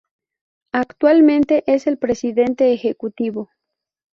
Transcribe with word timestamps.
Actualmente 0.73 1.63
es 1.67 1.85
el 1.85 1.99
presidente 1.99 2.73
ejecutivo. 2.73 3.51